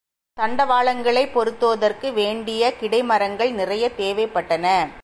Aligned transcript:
தண்டவாளங்களைப் 0.39 1.31
பொருத்துவதற்கு 1.31 2.13
வேண்டிய 2.13 2.75
கிடை 2.75 3.03
மரங்கள் 3.03 3.51
நிறையத் 3.51 3.99
தேவைப்பட்டன. 3.99 4.91